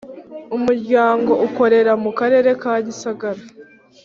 Umuryango 0.55 1.31
ukorera 1.47 1.91
mu 2.03 2.11
karere 2.19 2.49
ka 2.61 2.73
gisagara 2.85 3.41